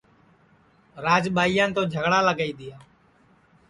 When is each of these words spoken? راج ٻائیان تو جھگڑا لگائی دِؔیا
راج 1.05 1.23
ٻائیان 1.35 1.69
تو 1.75 1.81
جھگڑا 1.93 2.19
لگائی 2.27 2.53
دِؔیا 2.57 2.77